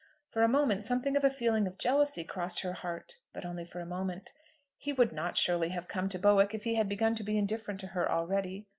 [0.31, 3.79] For a moment something of a feeling of jealousy crossed her heart, but only for
[3.81, 4.33] a moment.
[4.79, 7.79] He would not surely have come to Bowick if he had begun to be indifferent
[7.81, 8.65] to her already!